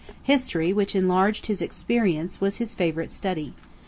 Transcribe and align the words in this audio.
History, 0.23 0.73
which 0.73 0.95
enlarged 0.95 1.45
his 1.45 1.61
experience, 1.61 2.41
was 2.41 2.57
his 2.57 2.73
favorite 2.73 3.11
study. 3.11 3.53